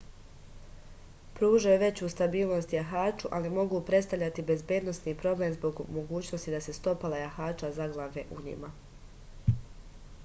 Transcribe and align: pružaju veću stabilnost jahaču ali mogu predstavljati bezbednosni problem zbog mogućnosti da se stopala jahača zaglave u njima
pružaju 1.39 1.81
veću 1.83 2.09
stabilnost 2.13 2.73
jahaču 2.77 3.31
ali 3.39 3.51
mogu 3.59 3.83
predstavljati 3.91 4.47
bezbednosni 4.49 5.15
problem 5.21 5.55
zbog 5.59 5.83
mogućnosti 6.01 6.57
da 6.57 6.65
se 6.69 6.77
stopala 6.81 7.21
jahača 7.23 7.73
zaglave 7.79 8.27
u 8.41 8.41
njima 8.49 8.75